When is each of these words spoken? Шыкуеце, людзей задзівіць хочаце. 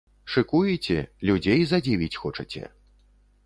Шыкуеце, 0.35 0.97
людзей 1.31 1.61
задзівіць 1.73 2.19
хочаце. 2.25 2.63